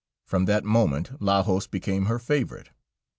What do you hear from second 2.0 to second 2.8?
her favorite.